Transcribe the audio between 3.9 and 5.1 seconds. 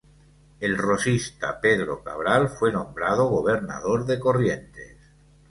de Corrientes.